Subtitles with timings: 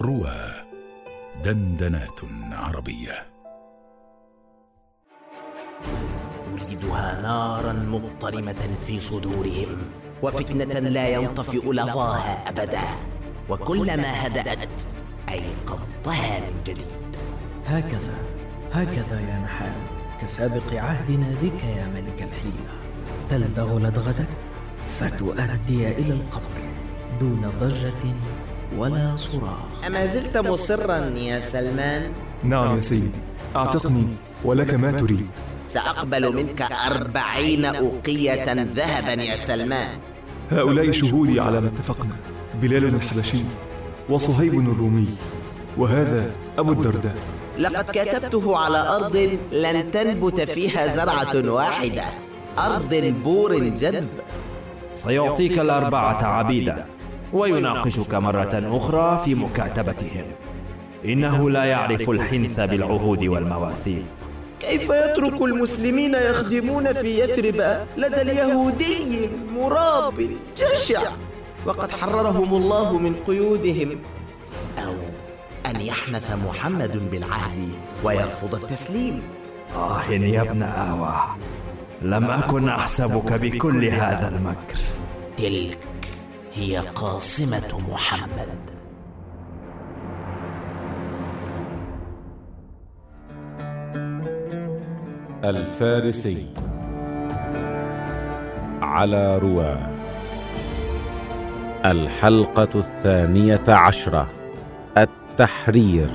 [0.00, 0.36] روى
[1.44, 2.20] دندنات
[2.52, 3.26] عربية.
[6.52, 9.76] أريدها نارا مضطرمة في صدورهم
[10.22, 12.82] وفتنة لا ينطفئ لظاها أبدا.
[13.48, 14.68] وكلما هدأت
[15.28, 17.16] أيقظتها من جديد.
[17.66, 18.14] هكذا
[18.72, 19.72] هكذا يا نحال
[20.22, 22.72] كسابق عهدنا بك يا ملك الحيلة.
[23.30, 24.28] تلدغ لدغتك؟
[24.86, 26.60] فتؤدي إلى القبر
[27.20, 28.14] دون ضجة
[28.78, 29.86] ولا صراخ.
[29.86, 32.12] أما زلت مصرا يا سلمان؟
[32.44, 33.20] نعم يا سيدي.
[33.56, 34.06] أعتقني
[34.44, 35.26] ولك ما تريد.
[35.68, 39.88] سأقبل منك أربعين أوقية ذهبا يا سلمان.
[40.50, 42.16] هؤلاء شهودي على ما اتفقنا
[42.62, 43.44] بلال الحبشي
[44.08, 45.08] وصهيب الرومي
[45.76, 47.14] وهذا أبو الدرداء.
[47.58, 52.04] لقد كتبته على أرض لن تنبت فيها زرعة واحدة
[52.58, 54.08] أرض بور جدب
[54.94, 56.86] سيعطيك الأربعة عبيدا.
[57.32, 60.24] ويناقشك مرة أخرى في مكاتبتهم.
[61.04, 64.06] إنه لا يعرف الحنث بالعهود والمواثيق.
[64.60, 71.02] كيف يترك المسلمين يخدمون في يثرب لدى اليهودي مراب جشع؟
[71.66, 73.98] وقد حررهم الله من قيودهم.
[74.84, 74.94] أو
[75.66, 77.68] أن يحنث محمد بالعهد
[78.04, 79.22] ويرفض التسليم.
[79.76, 81.14] آه يا ابن آوى
[82.02, 84.78] لم أكن أحسبك بكل هذا المكر.
[85.36, 85.78] تلك
[86.56, 88.48] هي قاصمة محمد.
[95.44, 96.46] الفارسي.
[98.82, 99.78] على رواه
[101.84, 104.28] الحلقة الثانية عشرة.
[104.98, 106.10] التحرير.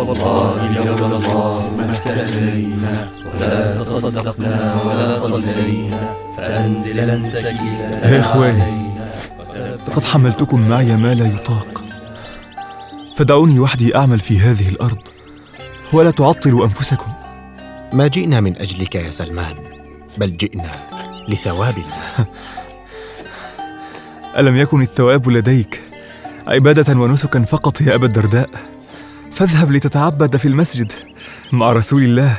[0.00, 8.90] والله لولا الله ما اهتدينا ولا تصدقنا ولا صلينا فأنزلا سكينة يا إخواني
[9.88, 11.84] لقد حملتكم معي ما لا يطاق.
[13.16, 14.98] فدعوني وحدي أعمل في هذه الأرض
[15.92, 17.12] ولا تعطلوا أنفسكم.
[17.92, 19.54] ما جئنا من أجلك يا سلمان
[20.18, 20.70] بل جئنا
[21.28, 22.26] لثواب الله.
[24.38, 25.80] ألم يكن الثواب لديك
[26.46, 28.50] عبادة ونسكا فقط يا أبا الدرداء؟
[29.40, 30.92] فاذهب لتتعبد في المسجد
[31.52, 32.36] مع رسول الله.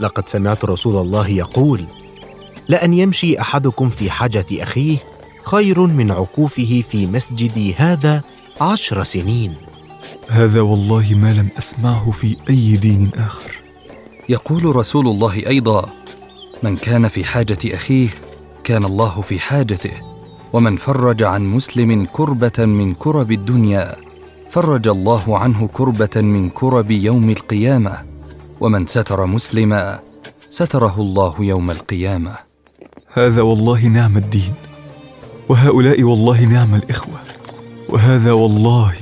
[0.00, 1.84] لقد سمعت رسول الله يقول
[2.68, 4.96] لأن يمشي أحدكم في حاجة أخيه
[5.44, 8.22] خير من عكوفه في مسجدي هذا
[8.60, 9.54] عشر سنين.
[10.28, 13.58] هذا والله ما لم أسمعه في أي دين آخر.
[14.28, 15.88] يقول رسول الله أيضا
[16.62, 18.08] من كان في حاجة أخيه
[18.64, 19.92] كان الله في حاجته
[20.52, 24.07] ومن فرج عن مسلم كربة من كرب الدنيا.
[24.50, 27.92] فرج الله عنه كربة من كرب يوم القيامة
[28.60, 30.00] ومن ستر مسلما
[30.48, 32.36] ستره الله يوم القيامة.
[33.12, 34.54] هذا والله نعم الدين
[35.48, 37.20] وهؤلاء والله نعم الإخوة
[37.88, 38.94] وهذا والله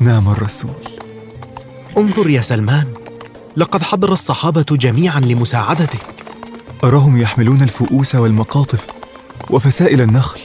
[0.00, 0.80] نعم الرسول.
[1.98, 2.86] انظر يا سلمان
[3.56, 6.06] لقد حضر الصحابة جميعا لمساعدتك.
[6.84, 8.86] أراهم يحملون الفؤوس والمقاطف
[9.50, 10.40] وفسائل النخل؟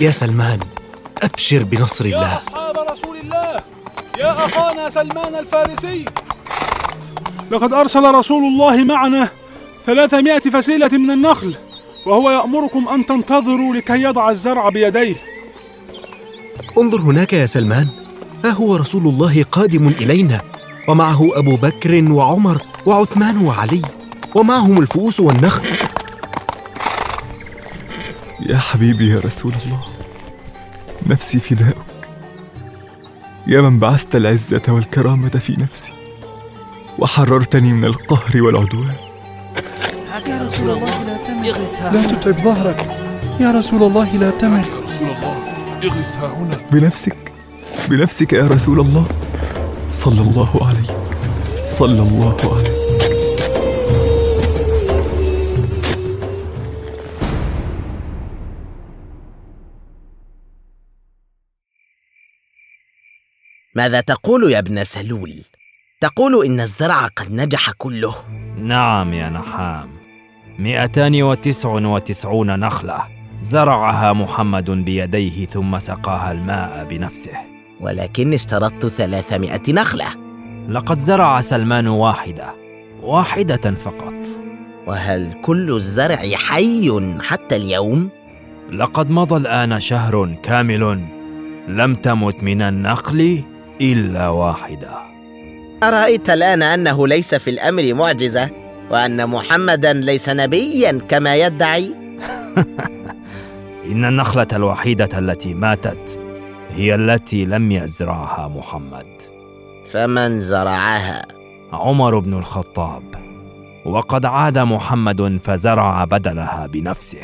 [0.00, 0.58] يا سلمان
[1.22, 2.32] أبشر بنصر الله.
[2.32, 3.62] يا أصحاب رسول الله
[4.18, 6.04] يا أخانا سلمان الفارسي.
[7.50, 9.28] لقد أرسل رسول الله معنا
[9.86, 11.54] ثلاثمائة فسيلة من النخل
[12.06, 15.16] وهو يأمركم أن تنتظروا لكي يضع الزرع بيديه.
[16.78, 17.88] انظر هناك يا سلمان.
[18.44, 20.40] ها هو رسول الله قادم إلينا
[20.88, 23.82] ومعه أبو بكر وعمر وعثمان وعلي
[24.34, 25.66] ومعهم الفؤوس والنخل.
[28.40, 29.93] يا حبيبي يا رسول الله.
[31.06, 32.08] نفسي فداؤك
[33.46, 35.92] يا من بعثت العزة والكرامة في نفسي
[36.98, 38.94] وحررتني من القهر والعدوان.
[40.26, 41.46] يا رسول الله لا تمل
[41.92, 42.86] لا تتعب ظهرك.
[43.40, 45.38] يا رسول الله لا تمل يا رسول الله
[45.84, 46.60] اغرس ها هنا.
[46.72, 47.32] بنفسك
[47.88, 49.06] بنفسك يا رسول الله.
[49.90, 50.96] صلى الله عليك.
[51.66, 52.73] صلى الله عليك.
[63.76, 65.34] ماذا تقول يا ابن سلول؟
[66.00, 68.14] تقول إن الزرع قد نجح كله.
[68.58, 69.90] نعم يا نحام.
[70.58, 72.98] مئتان وتسع وتسعون نخلة.
[73.42, 77.32] زرعها محمد بيديه ثم سقاها الماء بنفسه.
[77.80, 80.06] ولكن اشترطت ثلاثمائة نخلة.
[80.68, 82.54] لقد زرع سلمان واحدة.
[83.02, 84.14] واحدة فقط.
[84.86, 88.08] وهل كل الزرع حي حتى اليوم؟
[88.72, 91.04] لقد مضى الآن شهر كامل
[91.68, 93.44] لم تمت من النخل
[93.80, 95.14] إلا واحدة.
[95.82, 98.50] أرأيت الآن أنه ليس في الأمر معجزة
[98.90, 101.94] وأن محمدا ليس نبيا كما يدعي؟
[103.92, 106.20] إن النخلة الوحيدة التي ماتت
[106.70, 109.06] هي التي لم يزرعها محمد.
[109.90, 111.22] فمن زرعها؟
[111.72, 113.02] عمر بن الخطاب.
[113.86, 117.20] وقد عاد محمد فزرع بدلها بنفسه.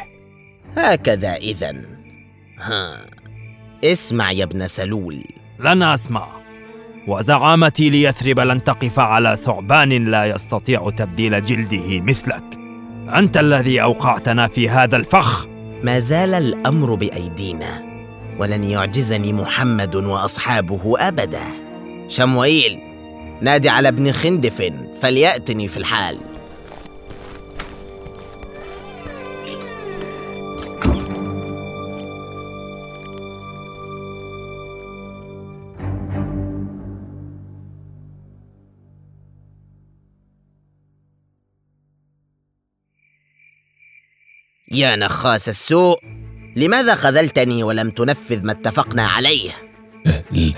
[0.76, 1.72] هكذا إذا
[2.60, 3.06] ها
[3.84, 5.24] اسمع يا ابن سلول.
[5.60, 6.39] لن أسمع.
[7.06, 12.44] وزعامتي ليثرب لن تقف على ثعبان لا يستطيع تبديل جلده مثلك.
[13.14, 15.46] أنت الذي أوقعتنا في هذا الفخ.
[15.82, 17.82] ما زال الأمر بأيدينا
[18.38, 21.42] ولن يعجزني محمد وأصحابه أبدا.
[22.08, 22.80] شموئيل
[23.40, 26.16] نادي على ابن خندف فليأتني في الحال.
[44.72, 45.98] يا نخاس السوء
[46.56, 49.50] لماذا خذلتني ولم تنفذ ما اتفقنا عليه؟
[50.32, 50.52] ل-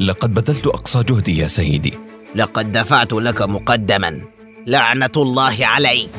[0.00, 1.94] لقد بذلت أقصى جهدي يا سيدي.
[2.36, 4.20] لقد دفعت لك مقدما
[4.66, 6.10] لعنة الله عليك.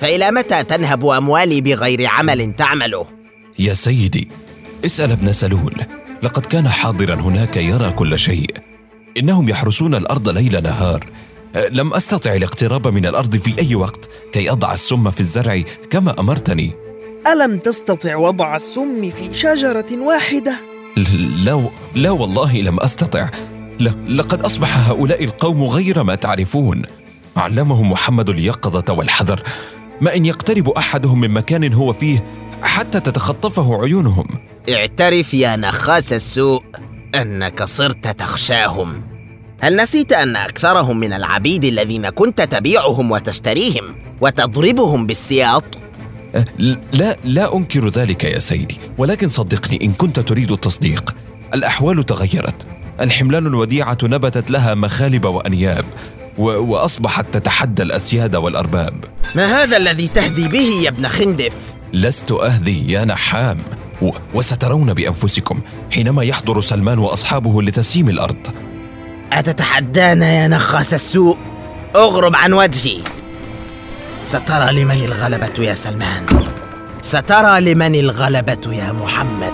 [0.00, 3.06] فإلى متى تنهب أموالي بغير عمل تعمله؟
[3.58, 4.28] يا سيدي
[4.84, 5.74] اسأل ابن سلول.
[6.22, 8.50] لقد كان حاضرا هناك يرى كل شيء.
[9.18, 11.04] إنهم يحرسون الأرض ليل نهار.
[11.04, 11.25] أه،
[11.56, 16.70] لم أستطع الاقتراب من الأرض في أي وقت كي أضع السم في الزرع كما أمرتني.
[17.32, 20.56] ألم تستطع وضع السم في شجرة واحدة؟
[21.44, 23.30] لا لا والله لم أستطع.
[23.80, 26.82] ل- لقد أصبح هؤلاء القوم غير ما تعرفون.
[27.36, 29.42] علمهم محمد اليقظة والحذر.
[30.00, 32.24] ما إن يقترب أحدهم من مكان هو فيه
[32.62, 34.26] حتى تتخطفه عيونهم.
[34.70, 36.62] اعترف يا نخاس السوء
[37.14, 39.15] إنك صرت تخشاهم.
[39.60, 45.64] هل نسيت أن أكثرهم من العبيد الذين كنت تبيعهم وتشتريهم وتضربهم بالسياط؟
[46.34, 46.44] أه،
[46.92, 51.14] لا لا أنكر ذلك يا سيدي ولكن صدقني إن كنت تريد التصديق.
[51.54, 52.66] الأحوال تغيرت.
[53.00, 55.84] الحملان الوديعة نبتت لها مخالب وأنياب
[56.38, 59.04] و- وأصبحت تتحدى الأسياد والأرباب.
[59.34, 61.52] ما هذا الذي تهدي به يا ابن خندف؟
[61.92, 63.58] لست أهذي يا نحام
[64.02, 65.60] و- وسترون بأنفسكم
[65.92, 68.46] حينما يحضر سلمان وأصحابه لتسييم الأرض.
[69.32, 71.38] أتتحدانا يا نخاس السوء؟
[71.96, 73.02] أغرب عن وجهي.
[74.24, 76.26] سترى لمن الغلبة يا سلمان.
[77.02, 79.52] سترى لمن الغلبة يا محمد.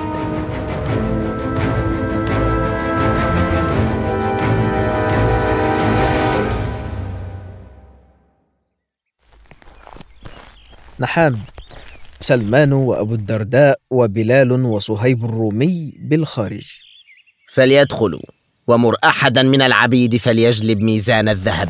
[11.01, 11.39] نحام
[12.21, 16.67] سلمان وأبو الدرداء وبلال وصهيب الرومي بالخارج.
[17.53, 18.42] فليدخلوا.
[18.73, 21.69] ومر أحدا من العبيد فليجلب ميزان الذهب.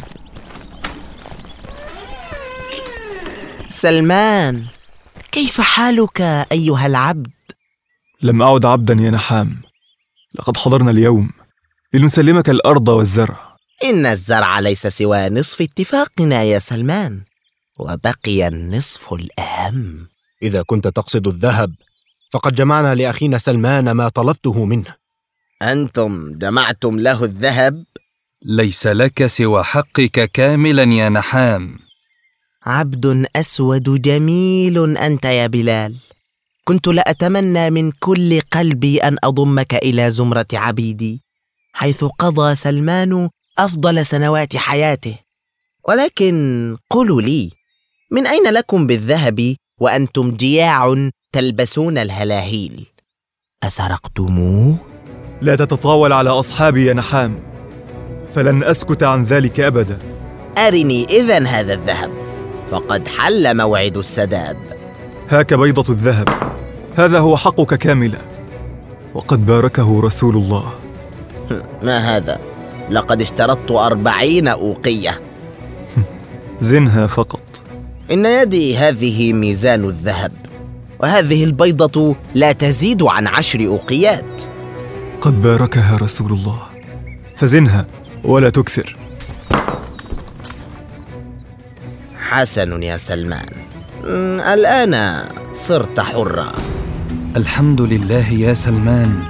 [3.68, 4.64] سلمان
[5.32, 6.20] كيف حالك
[6.52, 7.30] أيها العبد؟
[8.22, 9.62] لم أعد عبدا يا نحام.
[10.34, 11.30] لقد حضرنا اليوم
[11.94, 13.56] لنسلمك الأرض والزرع.
[13.84, 17.22] إن الزرع ليس سوى نصف اتفاقنا يا سلمان
[17.78, 20.08] وبقي النصف الأهم.
[20.42, 21.74] إذا كنت تقصد الذهب
[22.32, 25.01] فقد جمعنا لأخينا سلمان ما طلبته منه.
[25.62, 27.84] أنتم جمعتم له الذهب؟
[28.42, 31.78] ليس لك سوى حقك كاملا يا نحام.
[32.66, 35.94] عبد أسود جميل أنت يا بلال.
[36.64, 41.22] كنت لاتمنى من كل قلبي أن أضمك إلى زمرة عبيدي
[41.72, 43.28] حيث قضى سلمان
[43.58, 45.16] أفضل سنوات حياته.
[45.88, 47.50] ولكن قولوا لي
[48.10, 52.86] من أين لكم بالذهب وأنتم جياع تلبسون الهلاهيل؟
[53.62, 54.91] أسرقتموه؟
[55.42, 57.38] لا تتطاول على أصحابي يا نحام.
[58.34, 59.98] فلن أسكت عن ذلك أبدا.
[60.58, 62.10] أرني اذا هذا الذهب.
[62.70, 64.56] فقد حل موعد السداد.
[65.28, 66.28] هاك بيضة الذهب.
[66.96, 68.18] هذا هو حقك كاملا.
[69.14, 70.72] وقد باركه رسول الله.
[71.86, 72.38] ما هذا؟
[72.90, 75.20] لقد اشترطت أربعين أوقية.
[76.60, 77.62] زنها فقط.
[78.10, 80.32] إن يدي هذه ميزان الذهب.
[81.00, 84.51] وهذه البيضة لا تزيد عن عشر أوقيات.
[85.22, 86.58] قد باركها رسول الله.
[87.36, 87.86] فزنها
[88.24, 88.96] ولا تكثر.
[92.16, 93.46] حسن يا سلمان.
[94.04, 96.52] م، الآن صرت حرا.
[97.36, 99.22] الحمد لله يا سلمان.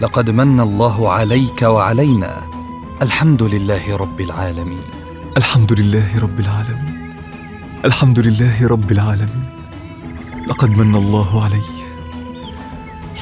[0.00, 2.42] لقد من الله عليك وعلينا.
[3.02, 4.84] الحمد لله رب العالمين.
[5.36, 7.12] الحمد لله رب العالمين.
[7.84, 9.48] الحمد لله رب العالمين.
[10.48, 11.68] لقد من الله علي.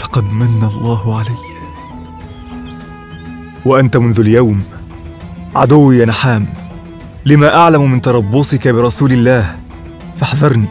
[0.00, 1.57] لقد من الله علي.
[3.68, 4.62] وأنت منذ اليوم
[5.54, 6.46] عدوي يا نحام
[7.26, 9.56] لما أعلم من تربصك برسول الله
[10.16, 10.68] فاحذرني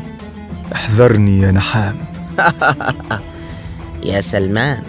[0.76, 1.96] احذرني يا نحام.
[4.10, 4.84] يا سلمان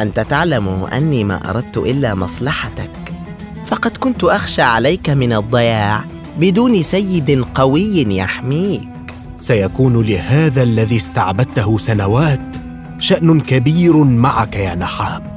[0.00, 3.14] أنت تعلم أني ما أردت إلا مصلحتك
[3.66, 6.04] فقد كنت أخشى عليك من الضياع
[6.38, 8.88] بدون سيد قوي يحميك.
[9.36, 12.56] سيكون لهذا الذي استعبدته سنوات
[12.98, 15.31] شأن كبير معك يا نحام.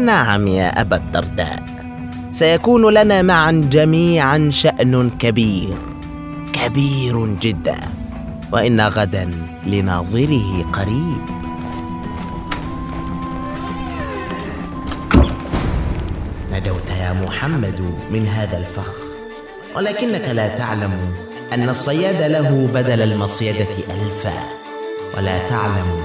[0.00, 1.62] نعم يا أبا الدرداء.
[2.32, 5.76] سيكون لنا معا جميعا شأن كبير
[6.52, 7.76] كبير جدا.
[8.52, 9.30] وإن غدا
[9.66, 11.22] لناظره قريب.
[16.52, 17.80] نجوت يا محمد
[18.10, 18.94] من هذا الفخ.
[19.76, 20.92] ولكنك لا تعلم
[21.52, 24.38] أن الصياد له بدل المصيدة الفا.
[25.16, 26.02] ولا تعلم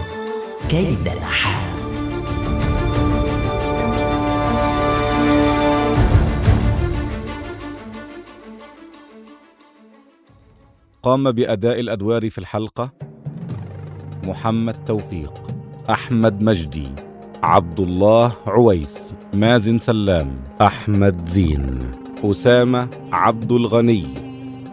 [0.70, 1.75] كيد نحام
[11.06, 12.92] قام بأداء الأدوار في الحلقة
[14.24, 15.34] محمد توفيق
[15.90, 16.88] أحمد مجدي
[17.44, 21.80] عبد الله عويس مازن سلام أحمد زين
[22.24, 24.08] أسامة عبد الغني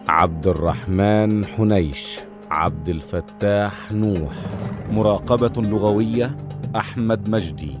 [0.07, 2.19] عبد الرحمن حنيش
[2.51, 4.33] عبد الفتاح نوح.
[4.89, 6.37] مراقبة لغوية
[6.75, 7.77] أحمد مجدي.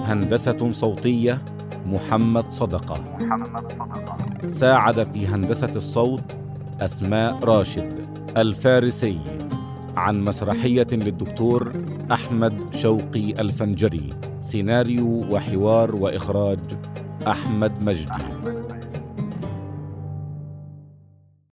[0.00, 1.38] هندسة صوتية
[1.86, 3.04] محمد صدقة.
[4.48, 6.43] ساعد في هندسة الصوت
[6.80, 9.18] أسماء راشد الفارسي
[9.96, 11.72] عن مسرحية للدكتور
[12.12, 16.58] أحمد شوقي الفنجري سيناريو وحوار وإخراج
[17.26, 18.53] أحمد مجدي.